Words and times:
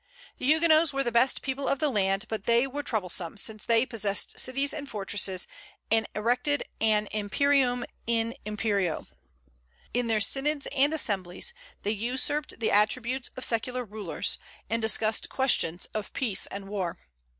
The 0.37 0.47
Huguenots 0.47 0.91
were 0.93 1.03
the 1.03 1.11
best 1.11 1.43
people 1.43 1.67
of 1.67 1.77
the 1.77 1.91
land; 1.91 2.25
but 2.27 2.45
they 2.45 2.65
were 2.65 2.81
troublesome, 2.81 3.37
since 3.37 3.63
they 3.65 3.85
possessed 3.85 4.39
cities 4.39 4.73
and 4.73 4.89
fortresses, 4.89 5.45
and 5.91 6.07
erected 6.15 6.63
an 6.81 7.07
imperium 7.11 7.85
in 8.07 8.33
imperio. 8.43 9.05
In 9.93 10.07
their 10.07 10.19
synods 10.19 10.65
and 10.75 10.91
assemblies 10.91 11.53
they 11.83 11.91
usurped 11.91 12.59
the 12.59 12.71
attributes 12.71 13.29
of 13.37 13.45
secular 13.45 13.85
rulers, 13.85 14.39
and 14.71 14.81
discussed 14.81 15.29
questions 15.29 15.85
of 15.93 16.13
peace 16.13 16.47
and 16.47 16.67
war. 16.67 16.97